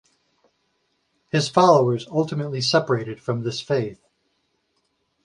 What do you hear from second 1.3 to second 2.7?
followers ultimately